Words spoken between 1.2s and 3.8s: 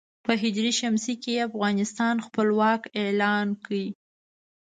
کې یې افغانستان خپلواک اعلان کړ.